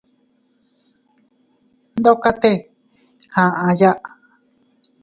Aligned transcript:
Ndokote 1.99 2.51
aʼya. 3.43 3.91